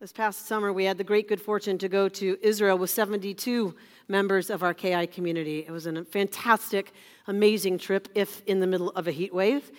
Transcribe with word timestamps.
This 0.00 0.12
past 0.12 0.46
summer, 0.46 0.72
we 0.72 0.84
had 0.84 0.96
the 0.96 1.02
great 1.02 1.26
good 1.26 1.40
fortune 1.40 1.76
to 1.78 1.88
go 1.88 2.08
to 2.08 2.38
Israel 2.40 2.78
with 2.78 2.88
72 2.88 3.74
members 4.06 4.48
of 4.48 4.62
our 4.62 4.72
KI 4.72 5.08
community. 5.08 5.64
It 5.66 5.72
was 5.72 5.86
a 5.86 6.04
fantastic, 6.04 6.92
amazing 7.26 7.78
trip, 7.78 8.06
if 8.14 8.40
in 8.46 8.60
the 8.60 8.66
middle 8.68 8.90
of 8.90 9.08
a 9.08 9.10
heat 9.10 9.34
wave. 9.34 9.72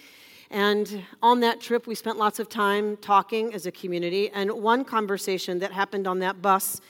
And 0.52 1.06
on 1.24 1.40
that 1.40 1.62
trip, 1.62 1.88
we 1.88 1.96
spent 1.96 2.18
lots 2.18 2.38
of 2.38 2.50
time 2.50 2.98
talking 2.98 3.54
as 3.54 3.66
a 3.66 3.72
community. 3.72 4.30
And 4.32 4.52
one 4.52 4.84
conversation 4.84 5.60
that 5.60 5.72
happened 5.72 6.06
on 6.06 6.20
that 6.20 6.42
bus 6.42 6.82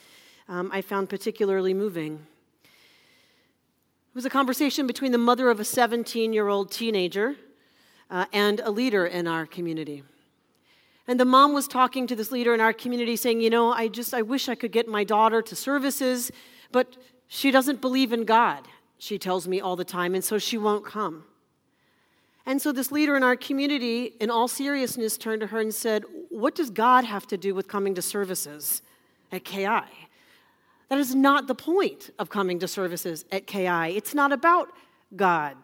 um, 0.48 0.72
I 0.74 0.82
found 0.82 1.08
particularly 1.08 1.76
moving. 1.76 2.26
It 2.64 4.16
was 4.16 4.26
a 4.26 4.32
conversation 4.32 4.88
between 4.88 5.12
the 5.12 5.20
mother 5.20 5.52
of 5.52 5.60
a 5.60 5.66
17 5.66 6.34
year 6.34 6.48
old 6.48 6.72
teenager 6.72 7.36
uh, 8.10 8.26
and 8.34 8.60
a 8.62 8.72
leader 8.72 9.06
in 9.06 9.28
our 9.28 9.46
community. 9.46 10.02
And 11.10 11.20
the 11.20 11.26
mom 11.26 11.54
was 11.54 11.68
talking 11.68 12.06
to 12.06 12.16
this 12.16 12.32
leader 12.32 12.54
in 12.54 12.62
our 12.62 12.72
community 12.72 13.16
saying, 13.16 13.42
You 13.42 13.50
know, 13.50 13.72
I 13.74 13.88
just, 13.88 14.14
I 14.14 14.22
wish 14.22 14.48
I 14.48 14.54
could 14.54 14.72
get 14.72 14.88
my 14.88 15.04
daughter 15.04 15.42
to 15.42 15.56
services, 15.56 16.32
but 16.72 16.98
she 17.28 17.50
doesn't 17.50 17.82
believe 17.82 18.14
in 18.14 18.26
God, 18.26 18.68
she 19.00 19.18
tells 19.18 19.48
me 19.48 19.60
all 19.60 19.76
the 19.76 19.84
time, 19.84 20.14
and 20.14 20.24
so 20.24 20.38
she 20.38 20.56
won't 20.56 20.86
come. 20.86 21.24
And 22.46 22.62
so 22.62 22.72
this 22.72 22.92
leader 22.92 23.18
in 23.18 23.24
our 23.24 23.36
community, 23.36 24.14
in 24.20 24.30
all 24.30 24.48
seriousness, 24.48 25.18
turned 25.18 25.42
to 25.42 25.48
her 25.48 25.60
and 25.60 25.74
said, 25.74 26.04
What 26.30 26.54
does 26.54 26.70
God 26.70 27.06
have 27.06 27.26
to 27.28 27.38
do 27.38 27.56
with 27.56 27.68
coming 27.68 27.96
to 27.96 28.04
services 28.04 28.84
at 29.32 29.44
KI? 29.44 29.82
That 30.90 31.00
is 31.00 31.16
not 31.16 31.48
the 31.48 31.56
point 31.56 32.12
of 32.20 32.30
coming 32.30 32.60
to 32.60 32.68
services 32.68 33.26
at 33.32 33.48
KI. 33.48 33.98
It's 33.98 34.14
not 34.14 34.32
about 34.32 34.68
God. 35.16 35.58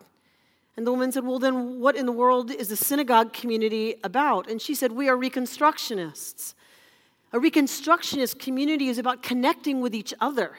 And 0.77 0.85
the 0.85 0.91
woman 0.91 1.11
said, 1.11 1.23
Well, 1.23 1.39
then 1.39 1.79
what 1.79 1.95
in 1.95 2.05
the 2.05 2.11
world 2.11 2.52
is 2.52 2.70
the 2.70 2.75
synagogue 2.75 3.33
community 3.33 3.95
about? 4.03 4.49
And 4.49 4.61
she 4.61 4.75
said, 4.75 4.91
We 4.91 5.07
are 5.07 5.16
Reconstructionists. 5.16 6.53
A 7.31 7.39
Reconstructionist 7.39 8.39
community 8.39 8.88
is 8.88 8.97
about 8.97 9.23
connecting 9.23 9.81
with 9.81 9.95
each 9.95 10.13
other. 10.19 10.57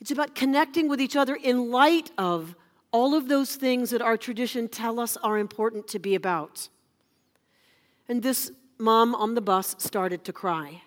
It's 0.00 0.10
about 0.10 0.34
connecting 0.34 0.88
with 0.88 1.00
each 1.00 1.16
other 1.16 1.34
in 1.34 1.70
light 1.70 2.10
of 2.18 2.54
all 2.90 3.14
of 3.14 3.28
those 3.28 3.56
things 3.56 3.90
that 3.90 4.02
our 4.02 4.16
tradition 4.16 4.68
tell 4.68 5.00
us 5.00 5.16
are 5.16 5.38
important 5.38 5.88
to 5.88 5.98
be 5.98 6.14
about. 6.14 6.68
And 8.08 8.22
this 8.22 8.52
mom 8.78 9.14
on 9.14 9.34
the 9.34 9.40
bus 9.40 9.74
started 9.78 10.24
to 10.24 10.32
cry. 10.32 10.82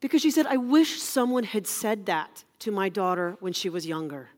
Because 0.00 0.20
she 0.20 0.30
said, 0.30 0.46
I 0.46 0.58
wish 0.58 1.00
someone 1.00 1.44
had 1.44 1.66
said 1.66 2.06
that 2.06 2.44
to 2.58 2.70
my 2.70 2.88
daughter 2.88 3.36
when 3.40 3.54
she 3.54 3.70
was 3.70 3.86
younger. 3.86 4.30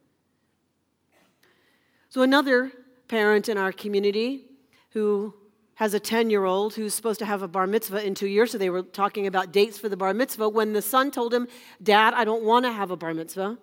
So, 2.16 2.22
another 2.22 2.72
parent 3.08 3.46
in 3.50 3.58
our 3.58 3.72
community 3.72 4.46
who 4.92 5.34
has 5.74 5.92
a 5.92 6.00
10 6.00 6.30
year 6.30 6.46
old 6.46 6.72
who's 6.72 6.94
supposed 6.94 7.18
to 7.18 7.26
have 7.26 7.42
a 7.42 7.46
bar 7.46 7.66
mitzvah 7.66 8.02
in 8.02 8.14
two 8.14 8.26
years, 8.26 8.52
so 8.52 8.56
they 8.56 8.70
were 8.70 8.80
talking 8.80 9.26
about 9.26 9.52
dates 9.52 9.78
for 9.78 9.90
the 9.90 9.98
bar 9.98 10.14
mitzvah. 10.14 10.48
When 10.48 10.72
the 10.72 10.80
son 10.80 11.10
told 11.10 11.34
him, 11.34 11.46
Dad, 11.82 12.14
I 12.14 12.24
don't 12.24 12.42
want 12.42 12.64
to 12.64 12.72
have 12.72 12.90
a 12.90 12.96
bar 12.96 13.12
mitzvah. 13.12 13.58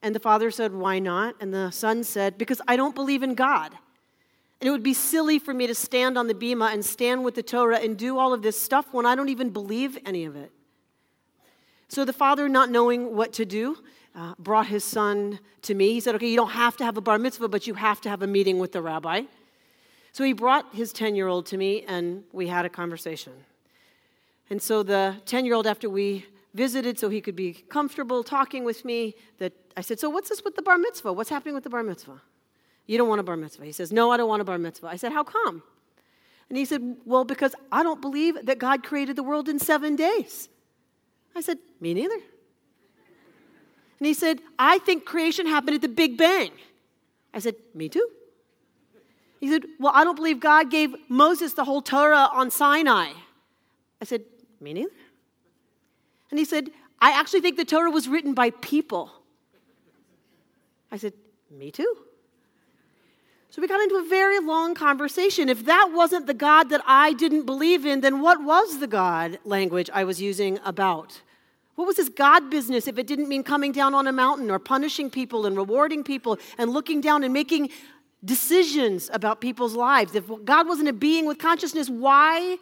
And 0.00 0.14
the 0.14 0.18
father 0.18 0.50
said, 0.50 0.72
Why 0.72 0.98
not? 0.98 1.34
And 1.42 1.52
the 1.52 1.70
son 1.72 2.04
said, 2.04 2.38
Because 2.38 2.58
I 2.66 2.76
don't 2.76 2.94
believe 2.94 3.22
in 3.22 3.34
God. 3.34 3.74
And 4.62 4.68
it 4.68 4.70
would 4.70 4.82
be 4.82 4.94
silly 4.94 5.38
for 5.38 5.52
me 5.52 5.66
to 5.66 5.74
stand 5.74 6.16
on 6.16 6.26
the 6.26 6.34
bima 6.34 6.72
and 6.72 6.82
stand 6.82 7.22
with 7.22 7.34
the 7.34 7.42
Torah 7.42 7.80
and 7.80 7.98
do 7.98 8.16
all 8.18 8.32
of 8.32 8.40
this 8.40 8.58
stuff 8.58 8.86
when 8.94 9.04
I 9.04 9.14
don't 9.14 9.28
even 9.28 9.50
believe 9.50 9.98
any 10.06 10.24
of 10.24 10.36
it. 10.36 10.52
So 11.88 12.06
the 12.06 12.14
father, 12.14 12.48
not 12.48 12.70
knowing 12.70 13.14
what 13.14 13.34
to 13.34 13.44
do, 13.44 13.76
uh, 14.14 14.34
brought 14.38 14.66
his 14.66 14.84
son 14.84 15.40
to 15.62 15.74
me. 15.74 15.92
He 15.92 16.00
said, 16.00 16.14
Okay, 16.14 16.28
you 16.28 16.36
don't 16.36 16.50
have 16.50 16.76
to 16.78 16.84
have 16.84 16.96
a 16.96 17.00
bar 17.00 17.18
mitzvah, 17.18 17.48
but 17.48 17.66
you 17.66 17.74
have 17.74 18.00
to 18.02 18.08
have 18.08 18.22
a 18.22 18.26
meeting 18.26 18.58
with 18.58 18.72
the 18.72 18.82
rabbi. 18.82 19.22
So 20.12 20.22
he 20.22 20.32
brought 20.32 20.72
his 20.74 20.92
10 20.92 21.16
year 21.16 21.26
old 21.26 21.46
to 21.46 21.56
me, 21.56 21.82
and 21.88 22.22
we 22.32 22.46
had 22.46 22.64
a 22.64 22.68
conversation. 22.68 23.32
And 24.50 24.62
so 24.62 24.82
the 24.82 25.16
10 25.26 25.44
year 25.44 25.54
old, 25.54 25.66
after 25.66 25.90
we 25.90 26.26
visited 26.54 26.98
so 26.98 27.08
he 27.08 27.20
could 27.20 27.34
be 27.34 27.52
comfortable 27.68 28.22
talking 28.22 28.64
with 28.64 28.84
me, 28.84 29.14
that 29.38 29.52
I 29.76 29.80
said, 29.80 29.98
So 29.98 30.08
what's 30.08 30.28
this 30.28 30.44
with 30.44 30.54
the 30.54 30.62
bar 30.62 30.78
mitzvah? 30.78 31.12
What's 31.12 31.30
happening 31.30 31.54
with 31.54 31.64
the 31.64 31.70
bar 31.70 31.82
mitzvah? 31.82 32.20
You 32.86 32.98
don't 32.98 33.08
want 33.08 33.20
a 33.20 33.24
bar 33.24 33.36
mitzvah. 33.36 33.64
He 33.64 33.72
says, 33.72 33.92
No, 33.92 34.10
I 34.10 34.16
don't 34.16 34.28
want 34.28 34.42
a 34.42 34.44
bar 34.44 34.58
mitzvah. 34.58 34.86
I 34.86 34.96
said, 34.96 35.12
How 35.12 35.24
come? 35.24 35.62
And 36.48 36.58
he 36.58 36.64
said, 36.64 36.96
Well, 37.04 37.24
because 37.24 37.54
I 37.72 37.82
don't 37.82 38.00
believe 38.00 38.36
that 38.46 38.58
God 38.58 38.84
created 38.84 39.16
the 39.16 39.22
world 39.22 39.48
in 39.48 39.58
seven 39.58 39.96
days. 39.96 40.48
I 41.34 41.40
said, 41.40 41.58
Me 41.80 41.94
neither. 41.94 42.20
And 43.98 44.06
he 44.06 44.14
said, 44.14 44.40
I 44.58 44.78
think 44.78 45.04
creation 45.04 45.46
happened 45.46 45.76
at 45.76 45.82
the 45.82 45.88
Big 45.88 46.16
Bang. 46.16 46.50
I 47.32 47.38
said, 47.38 47.56
Me 47.74 47.88
too. 47.88 48.08
He 49.40 49.48
said, 49.48 49.64
Well, 49.78 49.92
I 49.94 50.04
don't 50.04 50.16
believe 50.16 50.40
God 50.40 50.70
gave 50.70 50.94
Moses 51.08 51.52
the 51.52 51.64
whole 51.64 51.82
Torah 51.82 52.28
on 52.32 52.50
Sinai. 52.50 53.12
I 54.00 54.04
said, 54.04 54.22
Me 54.60 54.72
neither. 54.72 54.90
And 56.30 56.38
he 56.38 56.44
said, 56.44 56.70
I 57.00 57.12
actually 57.12 57.40
think 57.40 57.56
the 57.56 57.64
Torah 57.64 57.90
was 57.90 58.08
written 58.08 58.34
by 58.34 58.50
people. 58.50 59.10
I 60.90 60.96
said, 60.96 61.12
Me 61.50 61.70
too. 61.70 61.96
So 63.50 63.62
we 63.62 63.68
got 63.68 63.80
into 63.80 63.94
a 63.96 64.08
very 64.08 64.40
long 64.40 64.74
conversation. 64.74 65.48
If 65.48 65.64
that 65.66 65.92
wasn't 65.94 66.26
the 66.26 66.34
God 66.34 66.70
that 66.70 66.82
I 66.86 67.12
didn't 67.12 67.46
believe 67.46 67.86
in, 67.86 68.00
then 68.00 68.20
what 68.20 68.42
was 68.42 68.80
the 68.80 68.88
God 68.88 69.38
language 69.44 69.88
I 69.94 70.02
was 70.02 70.20
using 70.20 70.58
about? 70.64 71.22
What 71.74 71.86
was 71.86 71.96
this 71.96 72.08
God 72.08 72.50
business 72.50 72.86
if 72.86 72.98
it 72.98 73.06
didn't 73.06 73.28
mean 73.28 73.42
coming 73.42 73.72
down 73.72 73.94
on 73.94 74.06
a 74.06 74.12
mountain 74.12 74.50
or 74.50 74.58
punishing 74.58 75.10
people 75.10 75.46
and 75.46 75.56
rewarding 75.56 76.04
people 76.04 76.38
and 76.56 76.70
looking 76.70 77.00
down 77.00 77.24
and 77.24 77.32
making 77.32 77.70
decisions 78.24 79.10
about 79.12 79.40
people's 79.40 79.74
lives? 79.74 80.14
If 80.14 80.24
God 80.44 80.68
wasn't 80.68 80.88
a 80.88 80.92
being 80.92 81.26
with 81.26 81.38
consciousness, 81.38 81.90
why 81.90 82.58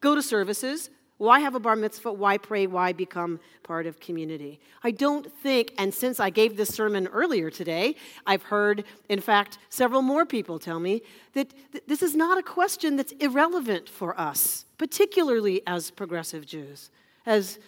go 0.00 0.14
to 0.14 0.22
services? 0.22 0.90
Why 1.18 1.38
have 1.38 1.54
a 1.54 1.60
bar 1.60 1.76
mitzvah? 1.76 2.12
Why 2.12 2.36
pray? 2.36 2.66
Why 2.66 2.92
become 2.92 3.38
part 3.62 3.86
of 3.86 4.00
community? 4.00 4.58
I 4.82 4.90
don't 4.90 5.32
think, 5.40 5.72
and 5.78 5.94
since 5.94 6.18
I 6.18 6.30
gave 6.30 6.56
this 6.56 6.74
sermon 6.74 7.06
earlier 7.08 7.48
today, 7.48 7.94
I've 8.26 8.42
heard, 8.42 8.82
in 9.08 9.20
fact, 9.20 9.58
several 9.68 10.02
more 10.02 10.26
people 10.26 10.58
tell 10.58 10.80
me 10.80 11.02
that 11.34 11.54
th- 11.70 11.84
this 11.86 12.02
is 12.02 12.16
not 12.16 12.38
a 12.38 12.42
question 12.42 12.96
that's 12.96 13.12
irrelevant 13.12 13.88
for 13.88 14.20
us, 14.20 14.64
particularly 14.78 15.62
as 15.64 15.92
progressive 15.92 16.44
Jews, 16.44 16.90
as 17.24 17.60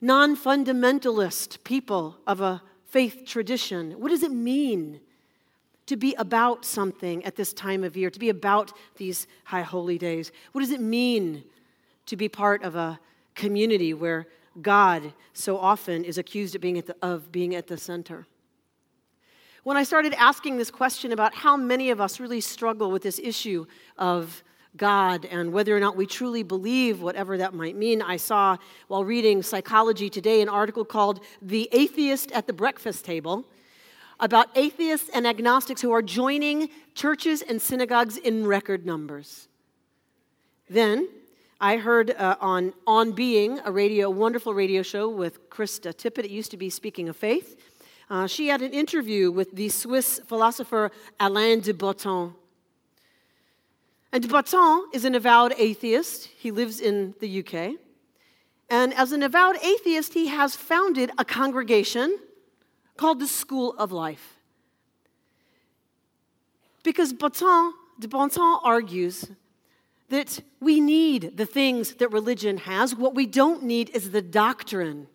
non 0.00 0.36
fundamentalist 0.36 1.62
people 1.64 2.18
of 2.26 2.40
a 2.40 2.62
faith 2.84 3.24
tradition. 3.26 3.92
What 3.92 4.10
does 4.10 4.22
it 4.22 4.32
mean 4.32 5.00
to 5.86 5.96
be 5.96 6.14
about 6.14 6.64
something 6.64 7.24
at 7.24 7.36
this 7.36 7.52
time 7.52 7.84
of 7.84 7.96
year, 7.96 8.10
to 8.10 8.18
be 8.18 8.28
about 8.28 8.72
these 8.96 9.26
high 9.44 9.62
holy 9.62 9.98
days? 9.98 10.32
What 10.52 10.60
does 10.60 10.70
it 10.70 10.80
mean 10.80 11.44
to 12.06 12.16
be 12.16 12.28
part 12.28 12.62
of 12.62 12.74
a 12.74 12.98
community 13.34 13.94
where 13.94 14.26
God 14.62 15.12
so 15.32 15.58
often 15.58 16.04
is 16.04 16.18
accused 16.18 16.54
of 16.54 16.60
being 16.60 16.78
at 16.78 16.86
the, 16.86 16.96
of 17.02 17.30
being 17.30 17.54
at 17.54 17.66
the 17.66 17.76
center? 17.76 18.26
When 19.62 19.76
I 19.76 19.82
started 19.82 20.14
asking 20.14 20.58
this 20.58 20.70
question 20.70 21.12
about 21.12 21.34
how 21.34 21.56
many 21.56 21.90
of 21.90 22.00
us 22.00 22.20
really 22.20 22.40
struggle 22.40 22.90
with 22.90 23.02
this 23.02 23.18
issue 23.18 23.66
of 23.98 24.44
God 24.76 25.24
and 25.24 25.52
whether 25.52 25.76
or 25.76 25.80
not 25.80 25.96
we 25.96 26.06
truly 26.06 26.42
believe 26.42 27.00
whatever 27.00 27.38
that 27.38 27.54
might 27.54 27.76
mean. 27.76 28.02
I 28.02 28.16
saw 28.16 28.56
while 28.88 29.04
reading 29.04 29.42
Psychology 29.42 30.10
Today 30.10 30.40
an 30.42 30.48
article 30.48 30.84
called 30.84 31.20
The 31.42 31.68
Atheist 31.72 32.32
at 32.32 32.46
the 32.46 32.52
Breakfast 32.52 33.04
Table 33.04 33.44
about 34.18 34.48
atheists 34.56 35.10
and 35.12 35.26
agnostics 35.26 35.80
who 35.80 35.92
are 35.92 36.02
joining 36.02 36.68
churches 36.94 37.42
and 37.42 37.60
synagogues 37.60 38.16
in 38.16 38.46
record 38.46 38.86
numbers. 38.86 39.48
Then 40.68 41.08
I 41.60 41.76
heard 41.76 42.10
uh, 42.10 42.36
on 42.40 42.72
On 42.86 43.12
Being, 43.12 43.60
a 43.64 43.72
radio, 43.72 44.10
wonderful 44.10 44.52
radio 44.54 44.82
show 44.82 45.08
with 45.08 45.48
Krista 45.48 45.94
Tippett. 45.94 46.24
It 46.24 46.30
used 46.30 46.50
to 46.50 46.56
be 46.56 46.70
Speaking 46.70 47.08
of 47.08 47.16
Faith. 47.16 47.56
Uh, 48.08 48.26
she 48.26 48.48
had 48.48 48.62
an 48.62 48.72
interview 48.72 49.30
with 49.30 49.52
the 49.52 49.68
Swiss 49.68 50.20
philosopher 50.26 50.90
Alain 51.18 51.60
de 51.60 51.74
Botton. 51.74 52.34
And 54.16 54.22
de 54.22 54.30
Botton 54.30 54.86
is 54.94 55.04
an 55.04 55.14
avowed 55.14 55.52
atheist. 55.58 56.24
He 56.38 56.50
lives 56.50 56.80
in 56.80 57.14
the 57.20 57.40
UK. 57.40 57.76
And 58.70 58.94
as 58.94 59.12
an 59.12 59.22
avowed 59.22 59.58
atheist, 59.62 60.14
he 60.14 60.28
has 60.28 60.56
founded 60.56 61.10
a 61.18 61.24
congregation 61.26 62.18
called 62.96 63.20
the 63.20 63.26
School 63.26 63.74
of 63.76 63.92
Life. 63.92 64.38
Because 66.82 67.12
Botton, 67.12 67.74
de 68.00 68.08
Botton 68.08 68.56
argues 68.64 69.26
that 70.08 70.40
we 70.60 70.80
need 70.80 71.36
the 71.36 71.44
things 71.44 71.96
that 71.96 72.10
religion 72.10 72.56
has. 72.56 72.94
What 72.94 73.14
we 73.14 73.26
don't 73.26 73.64
need 73.64 73.90
is 73.90 74.12
the 74.12 74.22
doctrine. 74.22 75.08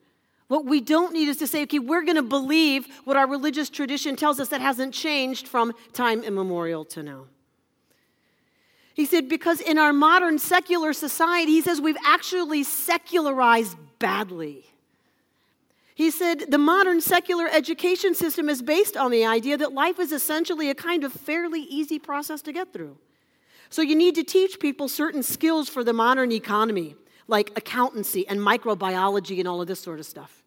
What 0.47 0.65
we 0.65 0.80
don't 0.80 1.12
need 1.12 1.27
is 1.27 1.38
to 1.38 1.47
say, 1.47 1.63
okay, 1.63 1.80
we're 1.80 2.04
going 2.04 2.18
to 2.18 2.21
believe 2.21 2.86
what 3.06 3.18
our 3.18 3.27
religious 3.27 3.71
tradition 3.71 4.15
tells 4.15 4.39
us 4.39 4.50
that 4.50 4.62
hasn't 4.62 4.94
changed 4.94 5.47
from 5.47 5.74
time 5.92 6.21
immemorial 6.21 6.86
to 6.86 7.01
now. 7.01 7.25
He 8.94 9.06
said, 9.06 9.30
because 9.30 9.62
in 9.62 9.78
our 9.78 9.94
modern 9.94 10.38
secular 10.38 10.94
society, 10.94 11.52
he 11.54 11.62
says 11.62 11.80
we've 11.80 11.98
actually 12.06 12.64
secularized 12.64 13.78
badly. 14.00 14.66
He 15.96 16.12
said 16.12 16.52
the 16.52 16.58
modern 16.58 17.00
secular 17.00 17.48
education 17.48 18.16
system 18.16 18.50
is 18.50 18.62
based 18.62 18.98
on 18.98 19.12
the 19.12 19.26
idea 19.26 19.58
that 19.58 19.74
life 19.74 20.00
is 20.00 20.12
essentially 20.12 20.70
a 20.70 20.76
kind 20.76 21.04
of 21.04 21.14
fairly 21.14 21.62
easy 21.62 22.00
process 22.00 22.42
to 22.44 22.54
get 22.54 22.74
through. 22.74 22.98
So 23.70 23.82
you 23.82 23.96
need 23.96 24.16
to 24.16 24.24
teach 24.24 24.60
people 24.60 24.90
certain 24.90 25.24
skills 25.24 25.70
for 25.70 25.84
the 25.84 25.94
modern 25.94 26.32
economy 26.32 26.96
like 27.28 27.52
accountancy 27.56 28.28
and 28.28 28.40
microbiology 28.40 29.40
and 29.40 29.48
all 29.48 29.62
of 29.62 29.68
this 29.68 29.80
sort 29.80 30.00
of 30.00 30.06
stuff. 30.06 30.44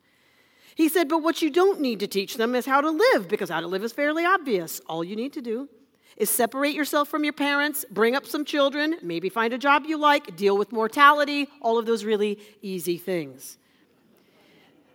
He 0.75 0.89
said, 0.89 1.09
But 1.09 1.23
what 1.23 1.41
you 1.41 1.51
don't 1.51 1.81
need 1.81 2.01
to 2.01 2.07
teach 2.07 2.37
them 2.37 2.55
is 2.55 2.67
how 2.67 2.81
to 2.81 2.91
live, 2.91 3.29
because 3.29 3.49
how 3.49 3.61
to 3.61 3.67
live 3.67 3.85
is 3.85 3.93
fairly 3.93 4.25
obvious. 4.25 4.81
All 4.87 5.05
you 5.05 5.17
need 5.17 5.33
to 5.35 5.41
do 5.41 5.69
is 6.17 6.31
separate 6.31 6.75
yourself 6.75 7.09
from 7.09 7.25
your 7.25 7.33
parents, 7.33 7.85
bring 7.91 8.15
up 8.15 8.27
some 8.27 8.45
children, 8.45 8.97
maybe 9.03 9.29
find 9.29 9.53
a 9.53 9.59
job 9.59 9.85
you 9.87 9.99
like, 9.99 10.37
deal 10.37 10.57
with 10.57 10.73
mortality, 10.73 11.49
all 11.61 11.79
of 11.79 11.87
those 11.87 12.05
really 12.05 12.39
easy 12.63 12.97
things. 12.97 13.59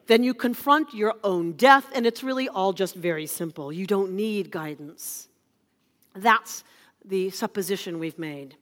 Then 0.08 0.24
you 0.24 0.34
confront 0.34 0.94
your 0.94 1.14
own 1.24 1.52
death, 1.52 1.86
and 1.94 2.06
it's 2.06 2.24
really 2.24 2.50
all 2.50 2.74
just 2.74 2.96
very 2.96 3.28
simple. 3.28 3.72
You 3.72 3.86
don't 3.86 4.14
need 4.14 4.50
guidance. 4.50 5.28
That's 6.16 6.64
the 7.06 7.30
supposition 7.30 8.00
we've 8.00 8.18
made. 8.18 8.56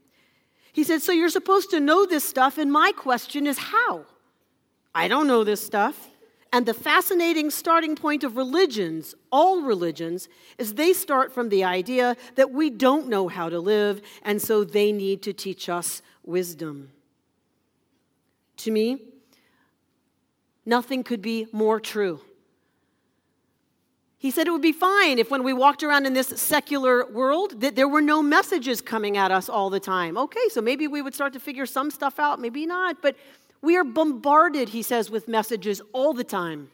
He 0.74 0.84
said, 0.84 1.02
So 1.02 1.12
you're 1.12 1.30
supposed 1.30 1.70
to 1.72 1.80
know 1.80 2.06
this 2.06 2.24
stuff, 2.24 2.58
and 2.58 2.72
my 2.72 2.92
question 2.92 3.48
is 3.48 3.58
how? 3.58 4.06
I 4.94 5.08
don't 5.08 5.28
know 5.28 5.44
this 5.44 5.66
stuff. 5.66 6.10
And 6.54 6.66
the 6.66 6.74
fascinating 6.74 7.50
starting 7.50 7.96
point 7.96 8.24
of 8.24 8.38
religions, 8.38 9.16
all 9.32 9.62
religions, 9.62 10.30
is 10.58 10.74
they 10.74 10.94
start 10.94 11.34
from 11.34 11.50
the 11.50 11.64
idea 11.64 12.16
that 12.36 12.52
we 12.52 12.70
don't 12.70 13.08
know 13.08 13.28
how 13.28 13.50
to 13.50 13.60
live, 13.60 14.02
and 14.24 14.42
so 14.42 14.64
they 14.64 14.92
need 14.92 15.22
to 15.24 15.34
teach 15.34 15.68
us 15.68 16.02
wisdom. 16.24 16.92
To 18.58 18.72
me, 18.72 19.02
nothing 20.66 21.04
could 21.04 21.22
be 21.22 21.48
more 21.52 21.80
true. 21.80 22.22
He 24.20 24.32
said 24.32 24.48
it 24.48 24.52
would 24.52 24.64
be 24.64 24.72
fine 24.72 25.20
if, 25.20 25.30
when 25.30 25.44
we 25.44 25.54
walked 25.54 25.84
around 25.84 26.08
in 26.08 26.14
this 26.14 26.28
secular 26.28 27.06
world, 27.12 27.62
that 27.62 27.76
there 27.76 27.88
were 27.88 28.02
no 28.02 28.24
messages 28.24 28.82
coming 28.82 29.16
at 29.16 29.32
us 29.32 29.48
all 29.48 29.70
the 29.70 29.80
time. 29.80 30.18
Okay, 30.18 30.50
so 30.50 30.60
maybe 30.60 30.88
we 30.88 31.04
would 31.04 31.14
start 31.14 31.34
to 31.34 31.40
figure 31.40 31.68
some 31.68 31.92
stuff 31.92 32.18
out, 32.18 32.40
maybe 32.40 32.66
not. 32.66 33.00
But 33.02 33.16
we 33.62 33.76
are 33.76 33.84
bombarded, 33.84 34.70
he 34.70 34.82
says, 34.82 35.10
with 35.10 35.28
messages 35.28 35.82
all 35.94 36.14
the 36.14 36.24
time. 36.24 36.70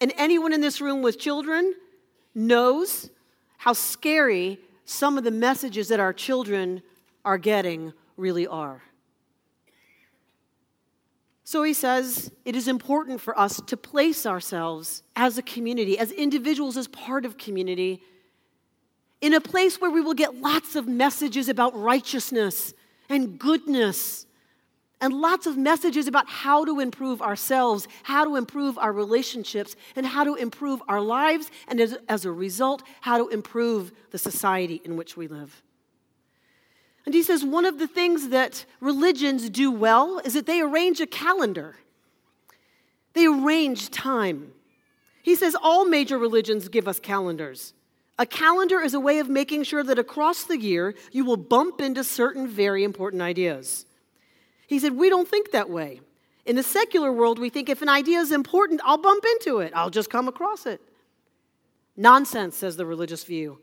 And 0.00 0.12
anyone 0.16 0.52
in 0.52 0.60
this 0.60 0.80
room 0.80 1.02
with 1.02 1.18
children 1.18 1.74
knows 2.34 3.10
how 3.58 3.72
scary 3.72 4.58
some 4.84 5.18
of 5.18 5.24
the 5.24 5.30
messages 5.30 5.88
that 5.88 6.00
our 6.00 6.12
children 6.12 6.82
are 7.24 7.38
getting 7.38 7.92
really 8.16 8.46
are. 8.46 8.82
So 11.44 11.62
he 11.64 11.72
says 11.74 12.30
it 12.44 12.54
is 12.54 12.68
important 12.68 13.20
for 13.20 13.38
us 13.38 13.60
to 13.66 13.76
place 13.76 14.24
ourselves 14.24 15.02
as 15.16 15.36
a 15.36 15.42
community, 15.42 15.98
as 15.98 16.12
individuals, 16.12 16.76
as 16.76 16.86
part 16.86 17.24
of 17.24 17.38
community, 17.38 18.02
in 19.20 19.34
a 19.34 19.40
place 19.40 19.80
where 19.80 19.90
we 19.90 20.00
will 20.00 20.14
get 20.14 20.36
lots 20.36 20.76
of 20.76 20.86
messages 20.86 21.48
about 21.48 21.76
righteousness 21.76 22.72
and 23.08 23.38
goodness 23.38 24.26
and 25.00 25.14
lots 25.14 25.46
of 25.46 25.56
messages 25.56 26.06
about 26.06 26.28
how 26.28 26.64
to 26.64 26.80
improve 26.80 27.22
ourselves, 27.22 27.88
how 28.02 28.24
to 28.24 28.36
improve 28.36 28.76
our 28.78 28.92
relationships, 28.92 29.76
and 29.96 30.04
how 30.06 30.24
to 30.24 30.34
improve 30.34 30.82
our 30.88 31.00
lives, 31.00 31.50
and 31.68 31.80
as, 31.80 31.96
as, 32.08 32.24
a 32.24 32.32
result, 32.32 32.82
how 33.00 33.16
to 33.16 33.28
improve 33.28 33.92
the 34.10 34.18
society 34.18 34.80
in 34.84 34.96
which 34.96 35.16
we 35.16 35.26
live. 35.26 35.62
And 37.06 37.14
he 37.14 37.22
says 37.22 37.44
one 37.44 37.64
of 37.64 37.78
the 37.78 37.88
things 37.88 38.28
that 38.28 38.66
religions 38.80 39.48
do 39.48 39.70
well 39.70 40.20
is 40.24 40.34
that 40.34 40.46
they 40.46 40.60
arrange 40.60 41.00
a 41.00 41.06
calendar, 41.06 41.76
they 43.14 43.26
arrange 43.26 43.90
time. 43.90 44.52
He 45.22 45.34
says 45.34 45.54
all 45.62 45.84
major 45.84 46.18
religions 46.18 46.68
give 46.68 46.88
us 46.88 46.98
calendars. 46.98 47.74
A 48.18 48.26
calendar 48.26 48.80
is 48.80 48.94
a 48.94 49.00
way 49.00 49.18
of 49.18 49.28
making 49.28 49.64
sure 49.64 49.82
that 49.82 49.98
across 49.98 50.44
the 50.44 50.58
year 50.58 50.94
you 51.12 51.24
will 51.24 51.36
bump 51.36 51.80
into 51.80 52.04
certain 52.04 52.48
very 52.48 52.84
important 52.84 53.22
ideas. 53.22 53.86
He 54.70 54.78
said, 54.78 54.96
We 54.96 55.10
don't 55.10 55.26
think 55.26 55.50
that 55.50 55.68
way. 55.68 56.00
In 56.46 56.54
the 56.54 56.62
secular 56.62 57.12
world, 57.12 57.40
we 57.40 57.50
think 57.50 57.68
if 57.68 57.82
an 57.82 57.88
idea 57.88 58.20
is 58.20 58.30
important, 58.30 58.80
I'll 58.84 58.98
bump 58.98 59.24
into 59.32 59.58
it, 59.58 59.72
I'll 59.74 59.90
just 59.90 60.10
come 60.10 60.28
across 60.28 60.64
it. 60.64 60.80
Nonsense, 61.96 62.56
says 62.56 62.76
the 62.76 62.86
religious 62.86 63.24
view. 63.24 63.58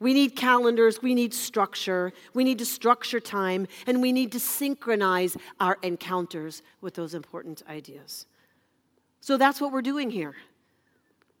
We 0.00 0.14
need 0.14 0.34
calendars, 0.34 1.00
we 1.00 1.14
need 1.14 1.32
structure, 1.32 2.12
we 2.34 2.42
need 2.42 2.58
to 2.58 2.66
structure 2.66 3.20
time, 3.20 3.68
and 3.86 4.02
we 4.02 4.10
need 4.10 4.32
to 4.32 4.40
synchronize 4.40 5.36
our 5.60 5.78
encounters 5.82 6.62
with 6.80 6.94
those 6.94 7.14
important 7.14 7.62
ideas. 7.68 8.26
So 9.20 9.36
that's 9.36 9.60
what 9.60 9.70
we're 9.70 9.80
doing 9.80 10.10
here. 10.10 10.34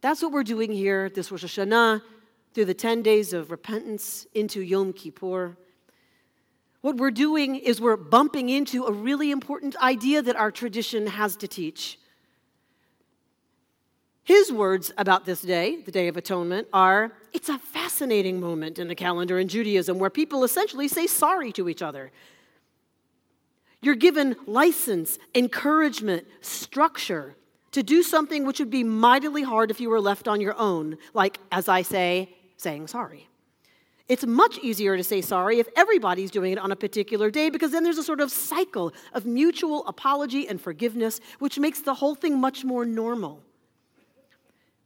That's 0.00 0.22
what 0.22 0.30
we're 0.30 0.44
doing 0.44 0.70
here 0.70 1.10
this 1.10 1.32
Rosh 1.32 1.44
Hashanah, 1.44 2.02
through 2.54 2.66
the 2.66 2.74
10 2.74 3.02
days 3.02 3.32
of 3.32 3.50
repentance 3.50 4.28
into 4.32 4.62
Yom 4.62 4.92
Kippur. 4.92 5.56
What 6.80 6.96
we're 6.96 7.10
doing 7.10 7.56
is 7.56 7.80
we're 7.80 7.96
bumping 7.96 8.48
into 8.48 8.84
a 8.84 8.92
really 8.92 9.30
important 9.30 9.76
idea 9.76 10.22
that 10.22 10.36
our 10.36 10.50
tradition 10.50 11.08
has 11.08 11.36
to 11.36 11.48
teach. 11.48 11.98
His 14.22 14.52
words 14.52 14.92
about 14.98 15.24
this 15.24 15.40
day, 15.40 15.80
the 15.80 15.90
Day 15.90 16.06
of 16.08 16.16
Atonement, 16.16 16.68
are 16.72 17.12
it's 17.32 17.48
a 17.48 17.58
fascinating 17.58 18.40
moment 18.40 18.78
in 18.78 18.86
the 18.86 18.94
calendar 18.94 19.38
in 19.38 19.48
Judaism 19.48 19.98
where 19.98 20.10
people 20.10 20.44
essentially 20.44 20.86
say 20.86 21.06
sorry 21.06 21.50
to 21.52 21.68
each 21.68 21.82
other. 21.82 22.12
You're 23.80 23.94
given 23.94 24.36
license, 24.46 25.18
encouragement, 25.34 26.26
structure 26.42 27.36
to 27.72 27.82
do 27.82 28.02
something 28.02 28.44
which 28.44 28.58
would 28.58 28.70
be 28.70 28.84
mightily 28.84 29.42
hard 29.42 29.70
if 29.70 29.80
you 29.80 29.88
were 29.88 30.00
left 30.00 30.28
on 30.28 30.40
your 30.40 30.56
own, 30.58 30.98
like, 31.14 31.38
as 31.50 31.68
I 31.68 31.82
say, 31.82 32.34
saying 32.56 32.88
sorry. 32.88 33.28
It's 34.08 34.24
much 34.26 34.58
easier 34.58 34.96
to 34.96 35.04
say 35.04 35.20
sorry 35.20 35.58
if 35.58 35.68
everybody's 35.76 36.30
doing 36.30 36.52
it 36.52 36.58
on 36.58 36.72
a 36.72 36.76
particular 36.76 37.30
day 37.30 37.50
because 37.50 37.72
then 37.72 37.84
there's 37.84 37.98
a 37.98 38.02
sort 38.02 38.20
of 38.20 38.30
cycle 38.32 38.92
of 39.12 39.26
mutual 39.26 39.86
apology 39.86 40.48
and 40.48 40.60
forgiveness, 40.60 41.20
which 41.38 41.58
makes 41.58 41.80
the 41.80 41.94
whole 41.94 42.14
thing 42.14 42.38
much 42.38 42.64
more 42.64 42.86
normal. 42.86 43.42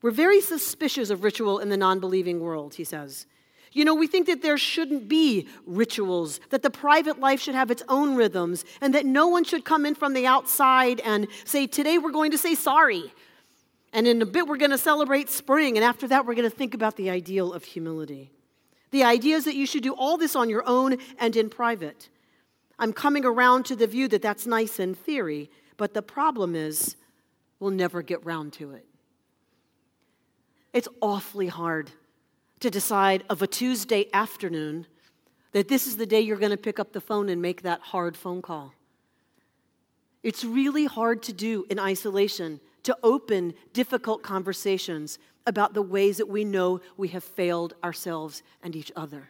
We're 0.02 0.10
very 0.10 0.40
suspicious 0.40 1.10
of 1.10 1.22
ritual 1.22 1.60
in 1.60 1.68
the 1.68 1.76
non 1.76 2.00
believing 2.00 2.40
world, 2.40 2.74
he 2.74 2.84
says. 2.84 3.26
You 3.70 3.84
know, 3.84 3.94
we 3.94 4.06
think 4.06 4.26
that 4.26 4.42
there 4.42 4.58
shouldn't 4.58 5.08
be 5.08 5.48
rituals, 5.64 6.40
that 6.50 6.62
the 6.62 6.68
private 6.68 7.20
life 7.20 7.40
should 7.40 7.54
have 7.54 7.70
its 7.70 7.82
own 7.88 8.16
rhythms, 8.16 8.64
and 8.82 8.92
that 8.94 9.06
no 9.06 9.28
one 9.28 9.44
should 9.44 9.64
come 9.64 9.86
in 9.86 9.94
from 9.94 10.12
the 10.12 10.26
outside 10.26 11.00
and 11.00 11.28
say, 11.44 11.68
Today 11.68 11.96
we're 11.96 12.10
going 12.10 12.32
to 12.32 12.38
say 12.38 12.56
sorry. 12.56 13.12
And 13.94 14.06
in 14.08 14.20
a 14.20 14.26
bit, 14.26 14.48
we're 14.48 14.56
going 14.56 14.70
to 14.70 14.78
celebrate 14.78 15.28
spring. 15.28 15.76
And 15.76 15.84
after 15.84 16.08
that, 16.08 16.26
we're 16.26 16.34
going 16.34 16.50
to 16.50 16.56
think 16.56 16.74
about 16.74 16.96
the 16.96 17.10
ideal 17.10 17.52
of 17.52 17.62
humility. 17.62 18.30
The 18.92 19.02
idea 19.02 19.36
is 19.36 19.46
that 19.46 19.56
you 19.56 19.66
should 19.66 19.82
do 19.82 19.94
all 19.94 20.16
this 20.16 20.36
on 20.36 20.48
your 20.48 20.62
own 20.66 20.98
and 21.18 21.34
in 21.34 21.50
private. 21.50 22.08
I'm 22.78 22.92
coming 22.92 23.24
around 23.24 23.64
to 23.66 23.76
the 23.76 23.86
view 23.86 24.06
that 24.08 24.22
that's 24.22 24.46
nice 24.46 24.78
in 24.78 24.94
theory, 24.94 25.50
but 25.76 25.94
the 25.94 26.02
problem 26.02 26.54
is 26.54 26.96
we'll 27.58 27.70
never 27.70 28.02
get 28.02 28.24
round 28.24 28.52
to 28.54 28.72
it. 28.72 28.86
It's 30.72 30.88
awfully 31.00 31.48
hard 31.48 31.90
to 32.60 32.70
decide 32.70 33.24
of 33.28 33.42
a 33.42 33.46
Tuesday 33.46 34.08
afternoon 34.12 34.86
that 35.52 35.68
this 35.68 35.86
is 35.86 35.96
the 35.96 36.06
day 36.06 36.20
you're 36.20 36.36
going 36.36 36.50
to 36.50 36.56
pick 36.56 36.78
up 36.78 36.92
the 36.92 37.00
phone 37.00 37.28
and 37.28 37.40
make 37.40 37.62
that 37.62 37.80
hard 37.80 38.16
phone 38.16 38.42
call. 38.42 38.74
It's 40.22 40.44
really 40.44 40.84
hard 40.84 41.22
to 41.24 41.32
do 41.32 41.64
in 41.70 41.78
isolation 41.78 42.60
to 42.84 42.96
open 43.02 43.54
difficult 43.72 44.22
conversations 44.22 45.18
about 45.46 45.74
the 45.74 45.82
ways 45.82 46.18
that 46.18 46.28
we 46.28 46.44
know 46.44 46.80
we 46.96 47.08
have 47.08 47.24
failed 47.24 47.74
ourselves 47.82 48.42
and 48.62 48.76
each 48.76 48.92
other. 48.96 49.28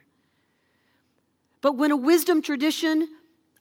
But 1.61 1.77
when 1.77 1.91
a 1.91 1.97
wisdom 1.97 2.43
tradition 2.43 3.09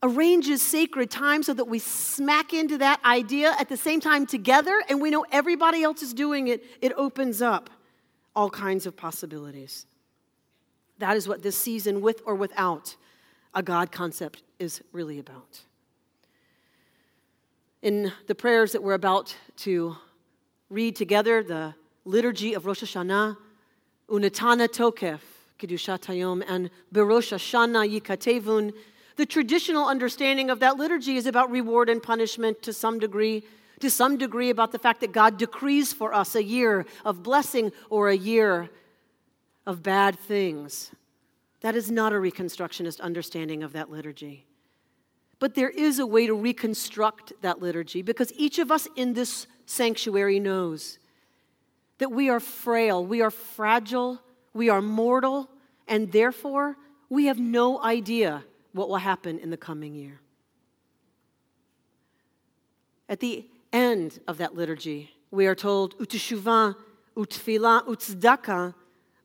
arranges 0.04 0.62
sacred 0.62 1.12
time 1.12 1.44
so 1.44 1.54
that 1.54 1.66
we 1.66 1.80
smack 1.80 2.54
into 2.54 2.80
that 2.80 3.00
idea 3.06 3.56
at 3.60 3.70
the 3.70 3.78
same 3.78 4.00
time 4.00 4.26
together 4.26 4.82
and 4.90 5.00
we 5.00 5.12
know 5.12 5.26
everybody 5.32 5.84
else 5.84 6.02
is 6.02 6.14
doing 6.14 6.48
it, 6.48 6.64
it 6.82 6.92
opens 6.98 7.42
up 7.42 7.70
all 8.36 8.50
kinds 8.50 8.86
of 8.86 8.98
possibilities. 8.98 9.86
That 10.98 11.18
is 11.18 11.28
what 11.28 11.44
this 11.44 11.58
season, 11.58 12.02
with 12.02 12.22
or 12.26 12.36
without 12.36 12.96
a 13.54 13.62
God 13.62 13.92
concept, 13.92 14.44
is 14.60 14.82
really 14.92 15.20
about. 15.20 15.62
In 17.82 18.12
the 18.28 18.36
prayers 18.36 18.72
that 18.72 18.84
we're 18.84 18.94
about 18.94 19.36
to 19.58 19.96
read 20.70 20.96
together, 20.96 21.44
the 21.44 21.74
liturgy 22.06 22.54
of 22.54 22.66
Rosh 22.66 22.84
Hashanah, 22.84 23.38
Unatana 24.10 24.68
Tokef, 24.68 25.20
Kedushat 25.60 26.02
Hayom, 26.02 26.44
and 26.48 26.70
Berosh 26.94 27.32
Hashanah 27.32 28.00
Yikatevun. 28.00 28.74
The 29.16 29.26
traditional 29.26 29.86
understanding 29.88 30.50
of 30.50 30.60
that 30.60 30.78
liturgy 30.78 31.18
is 31.18 31.26
about 31.26 31.52
reward 31.52 31.90
and 31.90 32.02
punishment 32.02 32.62
to 32.64 32.74
some 32.74 33.00
degree, 33.00 33.44
to 33.80 33.90
some 33.90 34.18
degree 34.18 34.50
about 34.50 34.72
the 34.72 34.80
fact 34.80 35.02
that 35.02 35.12
God 35.12 35.38
decrees 35.38 35.94
for 35.94 36.14
us 36.14 36.36
a 36.36 36.44
year 36.44 36.86
of 37.06 37.24
blessing 37.24 37.72
or 37.90 38.10
a 38.10 38.18
year 38.18 38.70
of 39.66 39.84
bad 39.84 40.18
things. 40.18 40.92
That 41.62 41.76
is 41.76 41.92
not 41.92 42.14
a 42.14 42.16
Reconstructionist 42.16 43.00
understanding 43.00 43.62
of 43.62 43.74
that 43.74 43.92
liturgy. 43.92 44.48
But 45.40 45.56
there 45.56 45.70
is 45.70 46.00
a 46.00 46.06
way 46.06 46.28
to 46.28 46.34
reconstruct 46.34 47.34
that 47.42 47.62
liturgy 47.62 48.02
because 48.02 48.34
each 48.36 48.60
of 48.60 48.72
us 48.72 48.88
in 48.96 49.14
this 49.14 49.48
sanctuary 49.66 50.40
knows 50.40 51.00
that 52.02 52.10
we 52.10 52.32
are 52.32 52.40
frail, 52.40 53.06
we 53.06 53.22
are 53.22 53.30
fragile, 53.30 54.20
we 54.56 54.70
are 54.70 54.82
mortal, 54.82 55.48
and 55.88 56.12
therefore 56.12 56.76
we 57.10 57.26
have 57.26 57.38
no 57.38 57.80
idea 57.84 58.44
what 58.72 58.90
will 58.90 58.96
happen 58.96 59.38
in 59.38 59.52
the 59.52 59.58
coming 59.58 59.94
year. 59.94 60.20
At 63.08 63.20
the 63.20 63.46
end 63.72 64.20
of 64.28 64.40
that 64.40 64.56
liturgy, 64.56 65.12
we 65.30 65.46
are 65.46 65.54
told, 65.54 65.96
Uteshuvah, 66.00 66.76
utfila, 67.16 67.86
utzdaka, 67.86 68.74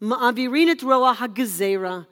ma'avirin 0.03 0.69
et 0.69 0.83
roa 0.83 1.17
hagezera. 1.17 2.07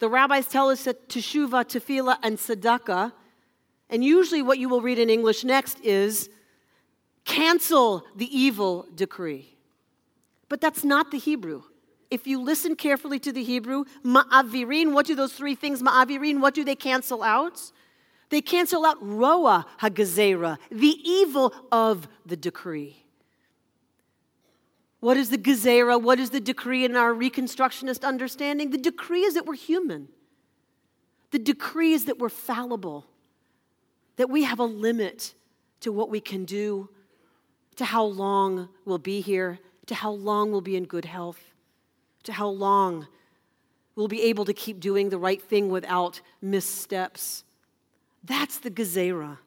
The 0.00 0.08
rabbis 0.08 0.48
tell 0.48 0.68
us 0.68 0.82
that 0.82 1.08
teshuvah, 1.08 1.64
tefillah, 1.64 2.16
and 2.24 2.38
tzedakah, 2.38 3.12
and 3.88 4.02
usually 4.02 4.42
what 4.42 4.58
you 4.58 4.68
will 4.68 4.80
read 4.80 4.98
in 4.98 5.10
English 5.10 5.44
next 5.44 5.78
is 5.84 6.28
cancel 7.24 8.04
the 8.16 8.36
evil 8.36 8.88
decree. 8.92 9.55
But 10.48 10.60
that's 10.60 10.84
not 10.84 11.10
the 11.10 11.18
Hebrew. 11.18 11.62
If 12.10 12.26
you 12.26 12.40
listen 12.40 12.76
carefully 12.76 13.18
to 13.20 13.32
the 13.32 13.42
Hebrew, 13.42 13.84
ma'avirin, 14.04 14.92
what 14.92 15.06
do 15.06 15.14
those 15.14 15.32
three 15.32 15.54
things, 15.54 15.82
ma'avirin, 15.82 16.40
what 16.40 16.54
do 16.54 16.64
they 16.64 16.76
cancel 16.76 17.22
out? 17.22 17.72
They 18.28 18.40
cancel 18.40 18.84
out 18.84 18.96
roa 19.00 19.66
hagazera, 19.80 20.58
the 20.70 20.96
evil 21.04 21.52
of 21.72 22.08
the 22.24 22.36
decree. 22.36 23.04
What 25.00 25.16
is 25.16 25.30
the 25.30 25.38
gezerah? 25.38 26.00
What 26.00 26.18
is 26.18 26.30
the 26.30 26.40
decree 26.40 26.84
in 26.84 26.96
our 26.96 27.12
Reconstructionist 27.12 28.04
understanding? 28.04 28.70
The 28.70 28.78
decree 28.78 29.22
is 29.22 29.34
that 29.34 29.46
we're 29.46 29.54
human. 29.54 30.08
The 31.30 31.38
decree 31.38 31.92
is 31.92 32.06
that 32.06 32.18
we're 32.18 32.28
fallible, 32.28 33.06
that 34.16 34.30
we 34.30 34.44
have 34.44 34.58
a 34.58 34.64
limit 34.64 35.34
to 35.80 35.92
what 35.92 36.08
we 36.08 36.20
can 36.20 36.44
do, 36.44 36.88
to 37.76 37.84
how 37.84 38.04
long 38.04 38.68
we'll 38.84 38.98
be 38.98 39.20
here, 39.20 39.58
to 39.86 39.94
how 39.94 40.10
long 40.10 40.50
we'll 40.50 40.60
be 40.60 40.76
in 40.76 40.84
good 40.84 41.04
health, 41.04 41.52
to 42.24 42.32
how 42.32 42.48
long 42.48 43.06
we'll 43.94 44.08
be 44.08 44.22
able 44.22 44.44
to 44.44 44.52
keep 44.52 44.80
doing 44.80 45.08
the 45.08 45.18
right 45.18 45.42
thing 45.42 45.68
without 45.68 46.20
missteps. 46.42 47.44
That's 48.24 48.58
the 48.58 48.70
gezerah. 48.70 49.38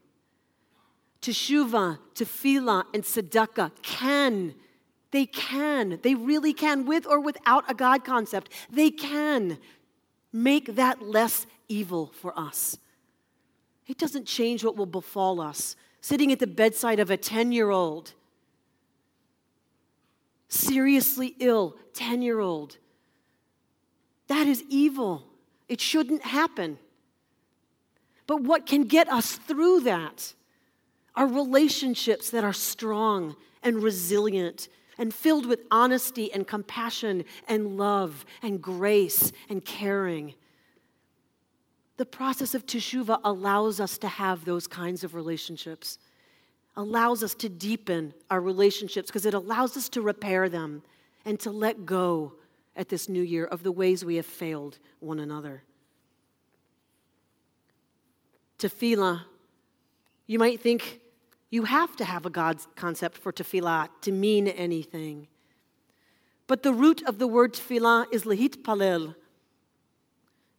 Teshuvah, 1.22 2.00
tefillah, 2.16 2.86
and 2.94 3.04
tzedakah 3.04 3.72
can, 3.82 4.56
they 5.12 5.26
can, 5.26 6.00
they 6.02 6.16
really 6.16 6.54
can, 6.54 6.86
with 6.86 7.06
or 7.06 7.20
without 7.20 7.70
a 7.70 7.74
God 7.74 8.06
concept, 8.06 8.52
they 8.72 8.90
can 8.90 9.58
make 10.32 10.76
that 10.76 11.02
less 11.02 11.46
evil 11.68 12.12
for 12.22 12.38
us. 12.40 12.78
It 13.88 13.98
doesn't 13.98 14.26
change 14.26 14.64
what 14.64 14.78
will 14.78 14.86
befall 14.86 15.42
us. 15.42 15.76
Sitting 16.02 16.32
at 16.32 16.40
the 16.40 16.48
bedside 16.48 17.00
of 17.00 17.12
a 17.12 17.18
10 17.18 17.52
year 17.52 17.70
old, 17.70 18.14
seriously 20.50 21.36
ill 21.40 21.78
10 21.94 22.22
year 22.22 22.40
old, 22.40 22.78
that 24.28 24.48
is 24.48 24.64
evil. 24.70 25.26
It 25.68 25.80
shouldn't 25.80 26.24
happen. 26.24 26.78
But 28.28 28.44
what 28.44 28.66
can 28.66 28.84
get 28.84 29.10
us 29.10 29.38
through 29.38 29.82
that 29.82 30.34
are 31.16 31.28
relationships 31.28 32.30
that 32.30 32.44
are 32.44 32.54
strong 32.54 33.36
and 33.64 33.82
resilient 33.82 34.70
and 34.98 35.14
filled 35.14 35.46
with 35.46 35.62
honesty 35.72 36.32
and 36.32 36.46
compassion 36.46 37.24
and 37.48 37.78
love 37.78 38.26
and 38.44 38.62
grace 38.62 39.32
and 39.50 39.64
caring. 39.64 40.36
The 41.98 42.06
process 42.06 42.54
of 42.54 42.66
teshuva 42.66 43.20
allows 43.24 43.80
us 43.80 43.98
to 44.00 44.08
have 44.08 44.46
those 44.46 44.68
kinds 44.68 45.04
of 45.04 45.16
relationships, 45.16 45.98
allows 46.80 47.24
us 47.24 47.36
to 47.36 47.50
deepen 47.50 48.14
our 48.30 48.42
relationships 48.42 49.08
because 49.08 49.26
it 49.26 49.34
allows 49.34 49.78
us 49.78 49.90
to 49.90 50.02
repair 50.02 50.50
them 50.50 50.82
and 51.26 51.40
to 51.40 51.52
let 51.52 51.86
go 51.86 52.34
at 52.76 52.90
this 52.90 53.08
new 53.08 53.22
year 53.22 53.46
of 53.46 53.64
the 53.64 53.72
ways 53.72 54.04
we 54.04 54.16
have 54.16 54.26
failed 54.26 54.80
one 55.00 55.20
another 55.20 55.64
tefillah, 58.60 59.22
you 60.28 60.38
might 60.38 60.60
think 60.60 61.00
you 61.50 61.64
have 61.64 61.96
to 61.96 62.06
have 62.06 62.26
a 62.26 62.30
God's 62.30 62.68
concept 62.76 63.18
for 63.18 63.32
tefillah 63.32 63.90
to 64.02 64.12
mean 64.12 64.48
anything. 64.48 65.28
But 66.46 66.62
the 66.62 66.74
root 66.74 67.02
of 67.08 67.18
the 67.18 67.28
word 67.28 67.54
tefillah 67.54 68.06
is 68.12 68.26
lehit 68.26 68.62
palel. 68.62 69.16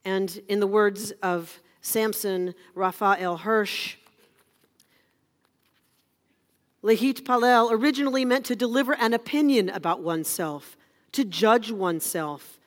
And 0.04 0.40
in 0.48 0.60
the 0.60 0.66
words 0.66 1.12
of 1.22 1.60
Samson 1.82 2.54
Raphael 2.74 3.36
Hirsch, 3.36 3.96
lehit 6.82 7.24
palel 7.24 7.70
originally 7.70 8.24
meant 8.24 8.46
to 8.46 8.56
deliver 8.56 8.94
an 8.94 9.12
opinion 9.12 9.68
about 9.68 10.02
oneself, 10.02 10.76
to 11.12 11.24
judge 11.24 11.70
oneself. 11.70 12.58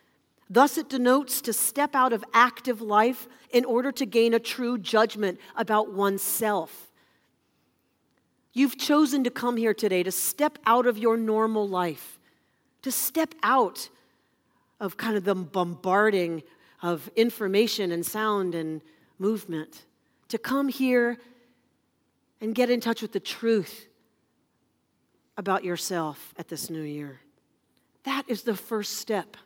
Thus, 0.49 0.77
it 0.77 0.89
denotes 0.89 1.41
to 1.41 1.53
step 1.53 1.95
out 1.95 2.13
of 2.13 2.23
active 2.33 2.81
life 2.81 3.27
in 3.51 3.65
order 3.65 3.91
to 3.93 4.05
gain 4.05 4.33
a 4.33 4.39
true 4.39 4.77
judgment 4.77 5.39
about 5.55 5.91
oneself. 5.91 6.91
You've 8.51 8.77
chosen 8.77 9.23
to 9.23 9.31
come 9.31 9.57
here 9.57 9.73
today 9.73 10.03
to 10.03 10.11
step 10.11 10.59
out 10.65 10.85
of 10.85 10.97
your 10.97 11.17
normal 11.17 11.67
life, 11.67 12.19
to 12.83 12.91
step 12.91 13.33
out 13.41 13.89
of 14.79 14.97
kind 14.97 15.17
of 15.17 15.23
the 15.23 15.33
bombarding 15.33 16.43
of 16.83 17.09
information 17.15 17.91
and 17.91 18.05
sound 18.05 18.53
and 18.53 18.81
movement, 19.17 19.85
to 20.27 20.37
come 20.37 20.67
here 20.67 21.17
and 22.41 22.53
get 22.53 22.69
in 22.69 22.79
touch 22.79 23.01
with 23.01 23.13
the 23.13 23.19
truth 23.19 23.87
about 25.37 25.63
yourself 25.63 26.33
at 26.37 26.47
this 26.47 26.69
new 26.69 26.81
year. 26.81 27.19
That 28.03 28.23
is 28.27 28.43
the 28.43 28.55
first 28.55 28.97
step 28.97 29.37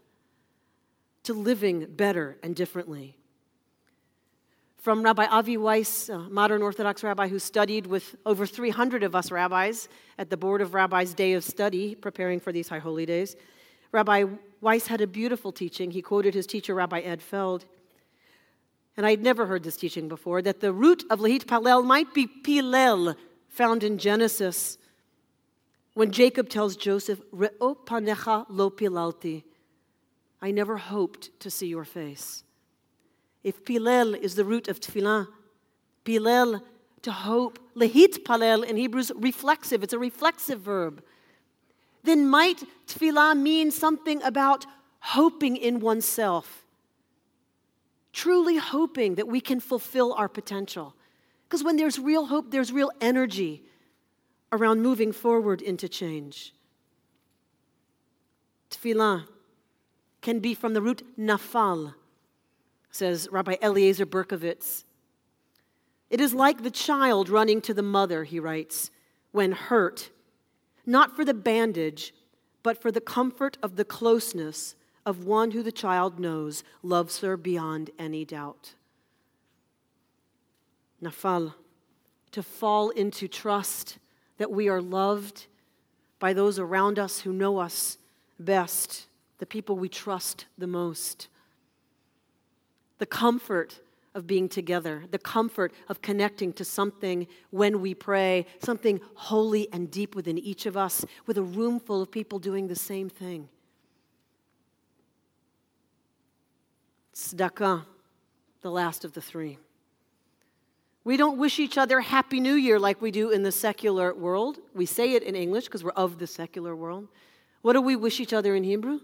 to 1.24 1.34
living 1.34 1.86
better 1.86 2.38
and 2.42 2.56
differently 2.56 3.18
from 4.88 5.04
Rabbi 5.04 5.26
Avi 5.26 5.58
Weiss, 5.58 6.08
a 6.08 6.18
modern 6.18 6.62
Orthodox 6.62 7.04
rabbi 7.04 7.28
who 7.28 7.40
studied 7.40 7.88
with 7.88 8.16
over 8.26 8.46
300 8.46 9.04
of 9.04 9.16
us 9.16 9.32
rabbis 9.32 9.90
at 10.18 10.30
the 10.30 10.38
Board 10.38 10.62
of 10.62 10.74
Rabbis 10.74 11.14
Day 11.14 11.34
of 11.34 11.44
Study, 11.44 11.94
preparing 11.94 12.40
for 12.40 12.54
these 12.54 12.70
high 12.70 12.80
holy 12.80 13.06
days. 13.06 13.36
Rabbi 13.92 14.24
Weiss 14.62 14.88
had 14.88 15.02
a 15.02 15.06
beautiful 15.06 15.52
teaching. 15.52 15.92
He 15.92 16.02
quoted 16.02 16.34
his 16.34 16.48
teacher, 16.48 16.74
Rabbi 16.74 17.02
Ed 17.02 17.22
Feld. 17.22 17.66
And 18.96 19.06
I'd 19.06 19.22
never 19.22 19.46
heard 19.46 19.64
this 19.64 19.76
teaching 19.76 20.08
before 20.08 20.42
that 20.44 20.62
the 20.62 20.72
root 20.72 21.04
of 21.10 21.20
Lehit 21.20 21.44
Palel 21.44 21.84
might 21.84 22.14
be 22.14 22.26
Pilel, 22.26 23.18
found 23.50 23.84
in 23.84 23.98
Genesis, 23.98 24.78
when 25.98 26.12
Jacob 26.12 26.48
tells 26.48 26.76
Joseph, 26.76 27.20
Re'o 27.34 27.76
panecha 27.76 28.46
lo 28.50 28.70
pilalti. 28.70 29.44
I 30.40 30.52
never 30.52 30.78
hoped 30.78 31.32
to 31.40 31.50
see 31.50 31.66
your 31.66 31.86
face. 31.86 32.44
If 33.44 33.66
pilel 33.66 34.16
is 34.16 34.36
the 34.36 34.46
root 34.46 34.68
of 34.68 34.80
tefillah, 34.80 35.28
pilel, 36.06 36.62
to 37.02 37.12
hope, 37.12 37.58
lehit 37.76 38.24
palel 38.24 38.64
in 38.64 38.78
Hebrew 38.78 39.00
is 39.00 39.12
reflexive, 39.16 39.82
it's 39.82 39.94
a 39.94 39.98
reflexive 39.98 40.60
verb. 40.60 41.04
Then 42.04 42.28
might 42.28 42.62
tefillah 42.86 43.36
mean 43.36 43.72
something 43.72 44.22
about 44.22 44.68
hoping 45.00 45.58
in 45.58 45.80
oneself? 45.80 46.68
Truly 48.14 48.58
hoping 48.58 49.16
that 49.16 49.28
we 49.28 49.42
can 49.42 49.60
fulfill 49.60 50.14
our 50.14 50.30
potential. 50.30 50.94
Because 51.50 51.64
when 51.64 51.76
there's 51.76 51.98
real 51.98 52.28
hope, 52.28 52.52
there's 52.52 52.72
real 52.72 52.92
energy 53.02 53.64
around 54.52 54.82
moving 54.82 55.12
forward 55.12 55.62
into 55.62 55.90
change. 55.90 56.54
Tefillah 58.70 59.28
can 60.22 60.40
be 60.40 60.54
from 60.54 60.74
the 60.74 60.82
root 60.82 61.04
nafal, 61.18 61.94
says 62.92 63.28
Rabbi 63.32 63.56
Eliezer 63.62 64.06
Berkovits. 64.06 64.84
It 66.10 66.22
is 66.22 66.34
like 66.34 66.64
the 66.64 66.72
child 66.72 67.30
running 67.30 67.62
to 67.62 67.74
the 67.74 67.82
mother, 67.84 68.24
he 68.24 68.40
writes, 68.40 68.92
when 69.32 69.52
hurt, 69.52 70.10
not 70.86 71.16
for 71.16 71.26
the 71.26 71.34
bandage, 71.34 72.14
but 72.64 72.82
for 72.82 72.92
the 72.92 73.02
comfort 73.02 73.58
of 73.62 73.76
the 73.76 73.86
closeness 73.86 74.76
of 75.06 75.26
one 75.26 75.52
who 75.52 75.64
the 75.64 75.72
child 75.72 76.20
knows 76.20 76.64
loves 76.82 77.20
her 77.20 77.38
beyond 77.38 77.90
any 78.00 78.26
doubt. 78.26 78.74
Nafal, 81.02 81.54
to 82.32 82.44
fall 82.44 82.90
into 82.90 83.28
trust 83.28 83.98
that 84.38 84.52
we 84.52 84.70
are 84.70 84.82
loved 84.82 85.48
by 86.20 86.34
those 86.34 86.60
around 86.60 86.98
us 87.00 87.20
who 87.20 87.32
know 87.32 87.60
us 87.60 87.98
best, 88.40 89.08
the 89.40 89.46
people 89.46 89.78
we 89.78 89.90
trust 89.90 90.46
the 90.58 90.68
most 90.68 91.28
the 92.98 93.06
comfort 93.06 93.80
of 94.14 94.26
being 94.26 94.50
together, 94.50 95.04
the 95.12 95.20
comfort 95.20 95.72
of 95.90 96.02
connecting 96.02 96.52
to 96.54 96.66
something 96.66 97.28
when 97.52 97.82
we 97.82 97.94
pray, 97.94 98.46
something 98.64 99.00
holy 99.14 99.72
and 99.72 99.92
deep 99.92 100.16
within 100.16 100.38
each 100.38 100.66
of 100.66 100.76
us, 100.76 101.06
with 101.28 101.38
a 101.38 101.44
room 101.44 101.80
full 101.80 102.02
of 102.02 102.12
people 102.12 102.40
doing 102.40 102.68
the 102.68 102.76
same 102.76 103.10
thing. 103.10 103.48
Tzedakah, 107.14 107.86
the 108.62 108.72
last 108.72 109.06
of 109.06 109.14
the 109.14 109.22
three. 109.22 109.58
We 111.08 111.16
don't 111.16 111.38
wish 111.38 111.58
each 111.58 111.78
other 111.78 112.02
Happy 112.02 112.42
New 112.42 112.56
Year 112.56 112.78
like 112.78 113.02
we 113.02 113.12
do 113.12 113.30
in 113.30 113.42
the 113.42 113.52
secular 113.54 114.14
world. 114.14 114.58
We 114.76 114.86
say 114.86 115.14
it 115.14 115.24
in 115.24 115.38
English 115.38 115.64
because 115.64 115.82
we're 115.82 115.92
of 115.92 116.20
the 116.20 116.28
secular 116.28 116.76
world. 116.76 117.08
What 117.62 117.74
do 117.74 117.82
we 117.82 117.96
wish 117.96 118.20
each 118.20 118.34
other 118.34 118.56
in 118.56 118.66
Hebrew? 118.66 119.00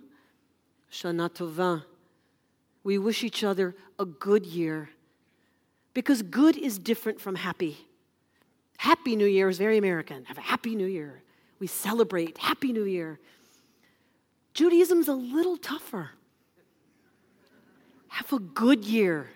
Shana 0.91 1.29
Tovah 1.29 1.83
we 2.83 2.97
wish 2.97 3.23
each 3.23 3.41
other 3.41 3.73
a 3.97 4.03
good 4.03 4.45
year 4.45 4.89
because 5.93 6.21
good 6.21 6.57
is 6.57 6.77
different 6.77 7.21
from 7.21 7.35
happy. 7.35 7.77
Happy 8.75 9.15
New 9.15 9.25
Year 9.25 9.47
is 9.47 9.57
very 9.57 9.77
American. 9.77 10.25
Have 10.25 10.37
a 10.37 10.41
happy 10.41 10.75
New 10.75 10.87
Year. 10.87 11.21
We 11.59 11.67
celebrate 11.67 12.37
Happy 12.37 12.73
New 12.73 12.83
Year. 12.83 13.17
Judaism's 14.53 15.07
a 15.07 15.13
little 15.13 15.55
tougher. 15.55 16.09
Have 18.09 18.33
a 18.33 18.39
good 18.39 18.83
year. 18.83 19.29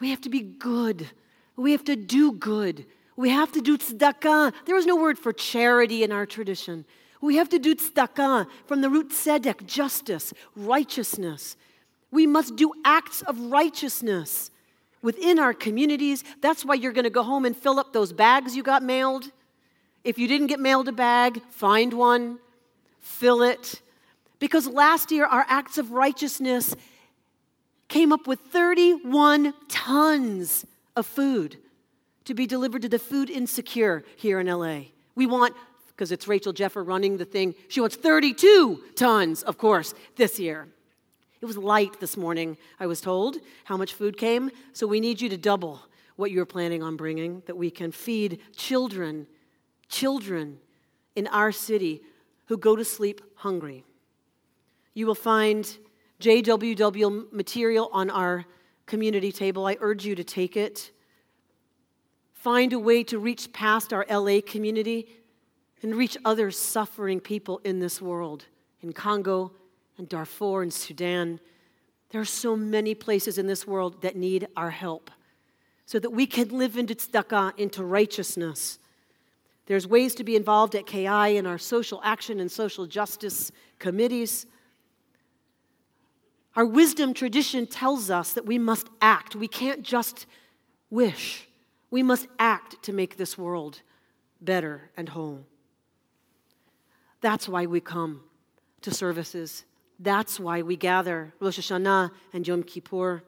We 0.00 0.08
have 0.08 0.22
to 0.22 0.30
be 0.30 0.40
good. 0.40 1.10
We 1.56 1.72
have 1.72 1.84
to 1.84 1.96
do 1.96 2.32
good. 2.32 2.84
We 3.16 3.30
have 3.30 3.52
to 3.52 3.60
do 3.60 3.78
tzedakah. 3.78 4.52
There 4.66 4.76
is 4.76 4.86
no 4.86 4.96
word 4.96 5.18
for 5.18 5.32
charity 5.32 6.02
in 6.02 6.10
our 6.10 6.26
tradition. 6.26 6.84
We 7.20 7.36
have 7.36 7.48
to 7.50 7.58
do 7.58 7.74
tzedakah 7.74 8.46
from 8.66 8.80
the 8.80 8.90
root 8.90 9.10
tzedek, 9.10 9.66
justice, 9.66 10.34
righteousness. 10.56 11.56
We 12.10 12.26
must 12.26 12.56
do 12.56 12.72
acts 12.84 13.22
of 13.22 13.38
righteousness 13.40 14.50
within 15.00 15.38
our 15.38 15.54
communities. 15.54 16.24
That's 16.40 16.64
why 16.64 16.74
you're 16.74 16.92
going 16.92 17.04
to 17.04 17.10
go 17.10 17.22
home 17.22 17.44
and 17.44 17.56
fill 17.56 17.78
up 17.78 17.92
those 17.92 18.12
bags 18.12 18.56
you 18.56 18.62
got 18.62 18.82
mailed. 18.82 19.30
If 20.02 20.18
you 20.18 20.28
didn't 20.28 20.48
get 20.48 20.60
mailed 20.60 20.88
a 20.88 20.92
bag, 20.92 21.40
find 21.50 21.92
one, 21.92 22.38
fill 23.00 23.42
it. 23.42 23.80
Because 24.38 24.66
last 24.66 25.10
year, 25.10 25.24
our 25.24 25.46
acts 25.48 25.78
of 25.78 25.92
righteousness 25.92 26.74
came 27.88 28.12
up 28.12 28.26
with 28.26 28.40
31 28.40 29.54
tons 29.68 30.66
of 30.96 31.06
food 31.06 31.58
to 32.24 32.34
be 32.34 32.46
delivered 32.46 32.82
to 32.82 32.88
the 32.88 32.98
food 32.98 33.30
insecure 33.30 34.04
here 34.16 34.40
in 34.40 34.46
LA. 34.46 34.80
We 35.14 35.26
want, 35.26 35.54
because 35.88 36.12
it's 36.12 36.26
Rachel 36.26 36.52
Jeffer 36.52 36.82
running 36.82 37.16
the 37.16 37.24
thing, 37.24 37.54
she 37.68 37.80
wants 37.80 37.96
32 37.96 38.82
tons, 38.96 39.42
of 39.42 39.58
course, 39.58 39.94
this 40.16 40.38
year. 40.38 40.68
It 41.40 41.46
was 41.46 41.58
light 41.58 42.00
this 42.00 42.16
morning, 42.16 42.56
I 42.80 42.86
was 42.86 43.00
told, 43.00 43.36
how 43.64 43.76
much 43.76 43.92
food 43.92 44.16
came. 44.16 44.50
So 44.72 44.86
we 44.86 45.00
need 45.00 45.20
you 45.20 45.28
to 45.28 45.36
double 45.36 45.82
what 46.16 46.30
you're 46.30 46.46
planning 46.46 46.82
on 46.82 46.96
bringing, 46.96 47.42
that 47.46 47.56
we 47.56 47.70
can 47.70 47.92
feed 47.92 48.40
children, 48.56 49.26
children 49.88 50.58
in 51.14 51.26
our 51.26 51.52
city 51.52 52.02
who 52.46 52.56
go 52.56 52.76
to 52.76 52.84
sleep 52.84 53.20
hungry. 53.34 53.84
You 54.94 55.06
will 55.06 55.14
find 55.14 55.76
JWW 56.20 57.32
material 57.32 57.90
on 57.92 58.10
our 58.10 58.46
community 58.86 59.32
table. 59.32 59.66
I 59.66 59.76
urge 59.80 60.04
you 60.04 60.14
to 60.14 60.24
take 60.24 60.56
it. 60.56 60.90
Find 62.32 62.72
a 62.72 62.78
way 62.78 63.02
to 63.04 63.18
reach 63.18 63.52
past 63.52 63.92
our 63.92 64.04
LA 64.10 64.40
community 64.44 65.08
and 65.82 65.94
reach 65.94 66.16
other 66.24 66.50
suffering 66.50 67.20
people 67.20 67.60
in 67.64 67.80
this 67.80 68.00
world, 68.00 68.46
in 68.82 68.92
Congo 68.92 69.52
and 69.98 70.08
Darfur 70.08 70.62
and 70.62 70.72
Sudan. 70.72 71.40
There 72.10 72.20
are 72.20 72.26
so 72.26 72.56
many 72.56 72.94
places 72.94 73.38
in 73.38 73.46
this 73.46 73.66
world 73.66 74.02
that 74.02 74.16
need 74.16 74.48
our 74.56 74.70
help 74.70 75.10
so 75.86 75.98
that 75.98 76.10
we 76.10 76.26
can 76.26 76.48
live 76.48 76.76
into 76.76 76.94
tzedakah, 76.94 77.58
into 77.58 77.84
righteousness. 77.84 78.78
There's 79.66 79.86
ways 79.86 80.14
to 80.16 80.24
be 80.24 80.36
involved 80.36 80.74
at 80.74 80.86
KI 80.86 81.36
in 81.36 81.46
our 81.46 81.58
social 81.58 82.00
action 82.04 82.40
and 82.40 82.50
social 82.50 82.86
justice 82.86 83.50
committees. 83.78 84.46
Our 86.56 86.64
wisdom 86.64 87.14
tradition 87.14 87.66
tells 87.66 88.10
us 88.10 88.32
that 88.32 88.46
we 88.46 88.58
must 88.58 88.88
act. 89.00 89.34
We 89.34 89.48
can't 89.48 89.82
just 89.82 90.26
wish. 90.88 91.48
We 91.90 92.02
must 92.02 92.28
act 92.38 92.82
to 92.84 92.92
make 92.92 93.16
this 93.16 93.36
world 93.36 93.82
better 94.40 94.90
and 94.96 95.08
whole. 95.08 95.46
That's 97.20 97.48
why 97.48 97.66
we 97.66 97.80
come 97.80 98.22
to 98.82 98.90
services. 98.92 99.64
That's 99.98 100.38
why 100.38 100.62
we 100.62 100.76
gather 100.76 101.34
Rosh 101.40 101.58
Hashanah 101.58 102.10
and 102.32 102.46
Yom 102.46 102.62
Kippur. 102.62 103.22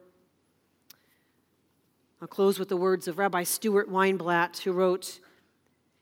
I'll 2.21 2.29
close 2.29 2.59
with 2.59 2.69
the 2.69 2.77
words 2.77 3.09
of 3.09 3.19
Rabbi 3.19 3.43
Stuart 3.43 3.91
Weinblatt, 3.91 4.59
who 4.59 4.73
wrote 4.73 5.21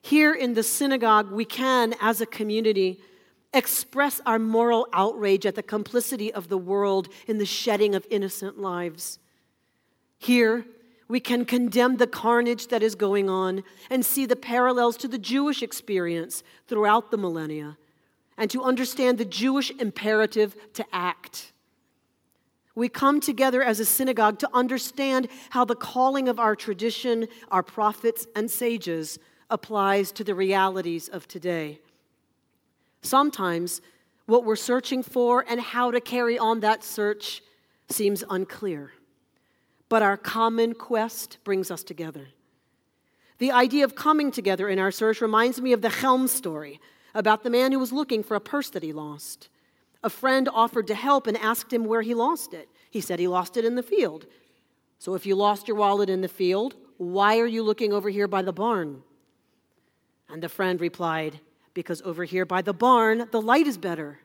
Here 0.01 0.33
in 0.33 0.53
the 0.53 0.63
synagogue, 0.63 1.31
we 1.31 1.45
can, 1.45 1.95
as 2.01 2.21
a 2.21 2.25
community, 2.25 2.99
express 3.55 4.21
our 4.25 4.37
moral 4.37 4.87
outrage 4.93 5.45
at 5.45 5.55
the 5.55 5.63
complicity 5.63 6.33
of 6.33 6.49
the 6.49 6.57
world 6.57 7.07
in 7.27 7.37
the 7.37 7.45
shedding 7.45 7.95
of 7.95 8.05
innocent 8.09 8.59
lives. 8.59 9.19
Here, 10.17 10.65
we 11.07 11.19
can 11.19 11.45
condemn 11.45 11.97
the 11.97 12.07
carnage 12.07 12.67
that 12.67 12.81
is 12.81 12.95
going 12.95 13.29
on 13.29 13.63
and 13.89 14.05
see 14.05 14.25
the 14.25 14.35
parallels 14.35 14.97
to 14.97 15.07
the 15.07 15.19
Jewish 15.19 15.61
experience 15.61 16.43
throughout 16.67 17.11
the 17.11 17.17
millennia 17.17 17.77
and 18.37 18.49
to 18.51 18.63
understand 18.63 19.17
the 19.17 19.25
Jewish 19.25 19.71
imperative 19.71 20.55
to 20.73 20.85
act. 20.91 21.53
We 22.73 22.89
come 22.89 23.21
together 23.21 23.63
as 23.63 23.79
a 23.79 23.85
synagogue 23.85 24.39
to 24.39 24.49
understand 24.53 25.29
how 25.51 25.63
the 25.63 25.75
calling 25.75 26.27
of 26.27 26.39
our 26.39 26.55
tradition, 26.55 27.27
our 27.49 27.63
prophets 27.63 28.27
and 28.35 28.51
sages, 28.51 29.17
applies 29.49 30.11
to 30.13 30.23
the 30.23 30.35
realities 30.35 31.07
of 31.07 31.27
today. 31.27 31.79
Sometimes 33.05 33.81
what 34.25 34.43
we're 34.43 34.55
searching 34.55 35.03
for 35.03 35.45
and 35.47 35.61
how 35.61 35.91
to 35.91 36.01
carry 36.01 36.39
on 36.39 36.61
that 36.61 36.83
search 36.83 37.41
seems 37.87 38.23
unclear. 38.29 38.93
But 39.89 40.01
our 40.01 40.17
common 40.17 40.73
quest 40.73 41.37
brings 41.43 41.69
us 41.69 41.83
together. 41.83 42.29
The 43.37 43.51
idea 43.51 43.83
of 43.83 43.95
coming 43.95 44.31
together 44.31 44.67
in 44.67 44.79
our 44.79 44.91
search 44.91 45.21
reminds 45.21 45.61
me 45.61 45.73
of 45.73 45.81
the 45.81 45.89
Chelm 45.89 46.27
story 46.27 46.79
about 47.13 47.43
the 47.43 47.49
man 47.49 47.71
who 47.71 47.79
was 47.79 47.93
looking 47.93 48.23
for 48.23 48.35
a 48.35 48.41
purse 48.41 48.69
that 48.71 48.83
he 48.83 48.91
lost. 48.91 49.49
A 50.03 50.09
friend 50.09 50.49
offered 50.51 50.87
to 50.87 50.95
help 50.95 51.27
and 51.27 51.37
asked 51.37 51.71
him 51.71 51.85
where 51.85 52.01
he 52.01 52.13
lost 52.13 52.53
it. 52.53 52.69
He 52.89 53.01
said 53.01 53.19
he 53.19 53.27
lost 53.27 53.57
it 53.57 53.65
in 53.65 53.75
the 53.75 53.83
field. 53.83 54.25
So 54.97 55.13
if 55.13 55.25
you 55.25 55.35
lost 55.35 55.67
your 55.67 55.77
wallet 55.77 56.09
in 56.09 56.21
the 56.21 56.27
field, 56.27 56.75
why 56.97 57.39
are 57.39 57.45
you 57.45 57.61
looking 57.61 57.93
over 57.93 58.09
here 58.09 58.27
by 58.27 58.41
the 58.41 58.53
barn? 58.53 59.03
And 60.29 60.41
the 60.41 60.49
friend 60.49 60.81
replied, 60.81 61.39
because 61.75 62.01
over 62.01 62.23
here 62.23 62.45
by 62.45 62.63
the 62.63 62.73
barn, 62.73 63.27
the 63.31 63.41
light 63.41 63.67
is 63.67 63.77
better. 63.77 64.17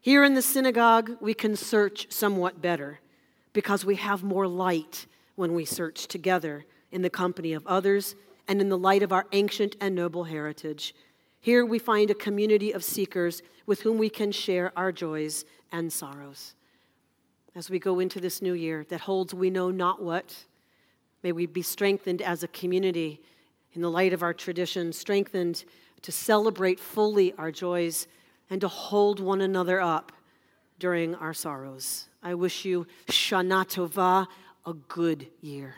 Here 0.00 0.24
in 0.24 0.34
the 0.34 0.42
synagogue, 0.42 1.16
we 1.20 1.32
can 1.32 1.56
search 1.56 2.12
somewhat 2.12 2.60
better 2.60 3.00
because 3.52 3.84
we 3.84 3.96
have 3.96 4.22
more 4.22 4.46
light 4.46 5.06
when 5.36 5.54
we 5.54 5.64
search 5.64 6.08
together 6.08 6.66
in 6.90 7.02
the 7.02 7.10
company 7.10 7.52
of 7.52 7.66
others 7.66 8.16
and 8.48 8.60
in 8.60 8.68
the 8.68 8.78
light 8.78 9.02
of 9.02 9.12
our 9.12 9.26
ancient 9.32 9.76
and 9.80 9.94
noble 9.94 10.24
heritage. 10.24 10.94
Here 11.40 11.64
we 11.64 11.78
find 11.78 12.10
a 12.10 12.14
community 12.14 12.72
of 12.72 12.82
seekers 12.82 13.42
with 13.66 13.82
whom 13.82 13.98
we 13.98 14.10
can 14.10 14.32
share 14.32 14.72
our 14.76 14.90
joys 14.90 15.44
and 15.70 15.92
sorrows. 15.92 16.54
As 17.54 17.70
we 17.70 17.78
go 17.78 18.00
into 18.00 18.20
this 18.20 18.42
new 18.42 18.54
year 18.54 18.84
that 18.88 19.02
holds 19.02 19.34
we 19.34 19.50
know 19.50 19.70
not 19.70 20.02
what, 20.02 20.44
may 21.22 21.32
we 21.32 21.46
be 21.46 21.62
strengthened 21.62 22.22
as 22.22 22.42
a 22.42 22.48
community 22.48 23.20
in 23.74 23.82
the 23.82 23.90
light 23.90 24.12
of 24.12 24.22
our 24.22 24.34
tradition, 24.34 24.92
strengthened 24.92 25.64
to 26.02 26.12
celebrate 26.12 26.78
fully 26.80 27.32
our 27.34 27.50
joys 27.50 28.06
and 28.50 28.60
to 28.60 28.68
hold 28.68 29.20
one 29.20 29.40
another 29.40 29.80
up 29.80 30.12
during 30.78 31.14
our 31.16 31.34
sorrows. 31.34 32.08
I 32.22 32.34
wish 32.34 32.64
you 32.64 32.86
Shana 33.08 33.66
Tova, 33.66 34.26
a 34.66 34.72
good 34.74 35.28
year. 35.40 35.74